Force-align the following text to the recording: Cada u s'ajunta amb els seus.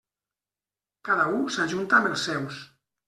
Cada 1.09 1.27
u 1.35 1.43
s'ajunta 1.57 1.99
amb 1.99 2.11
els 2.13 2.25
seus. 2.31 2.65